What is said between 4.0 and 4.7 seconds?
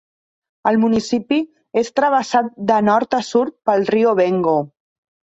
Bengo.